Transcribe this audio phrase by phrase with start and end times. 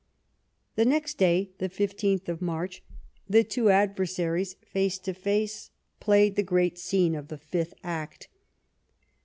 [0.77, 2.81] The next day, the 15th of March,
[3.29, 7.37] the two adver 229 Bismarck saries, face to face, played the great scene of the
[7.37, 8.27] fifth act.